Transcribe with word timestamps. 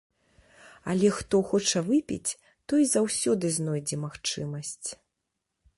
Але 0.93 1.09
хто 1.17 1.41
хоча 1.51 1.79
выпіць, 1.89 2.35
той 2.73 2.83
заўсёды 2.95 3.45
знойдзе 3.61 3.95
магчымасць. 4.07 4.89